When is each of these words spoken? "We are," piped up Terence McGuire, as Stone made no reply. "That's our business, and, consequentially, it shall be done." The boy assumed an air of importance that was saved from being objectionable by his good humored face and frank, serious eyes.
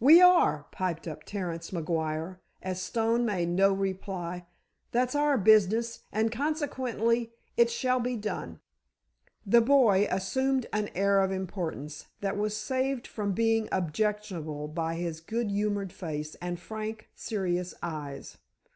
"We 0.00 0.20
are," 0.20 0.66
piped 0.72 1.06
up 1.06 1.22
Terence 1.22 1.70
McGuire, 1.70 2.38
as 2.60 2.82
Stone 2.82 3.24
made 3.24 3.50
no 3.50 3.72
reply. 3.72 4.46
"That's 4.90 5.14
our 5.14 5.38
business, 5.38 6.00
and, 6.10 6.32
consequentially, 6.32 7.34
it 7.56 7.70
shall 7.70 8.00
be 8.00 8.16
done." 8.16 8.58
The 9.46 9.60
boy 9.60 10.08
assumed 10.10 10.66
an 10.72 10.88
air 10.96 11.20
of 11.20 11.30
importance 11.30 12.08
that 12.20 12.36
was 12.36 12.56
saved 12.56 13.06
from 13.06 13.30
being 13.32 13.68
objectionable 13.70 14.66
by 14.66 14.96
his 14.96 15.20
good 15.20 15.52
humored 15.52 15.92
face 15.92 16.34
and 16.42 16.58
frank, 16.58 17.08
serious 17.14 17.72
eyes. 17.80 18.38